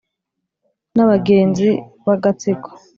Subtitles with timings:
[0.95, 1.67] n'abagenzi
[2.05, 2.69] b'agatsiko